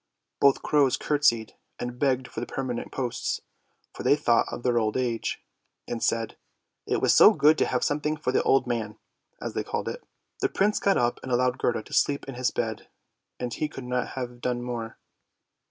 [0.41, 3.41] "Both crows curtsied and begged for the permanent posts,
[3.93, 5.43] for they thought of their old age,
[5.87, 6.37] and said"
[6.91, 8.97] it was so good to have something for the old man,"
[9.39, 10.03] as they called it.
[10.39, 12.87] The Prince got up and allowed Gerda to sleep in his bed,
[13.39, 14.97] and he could not have done more.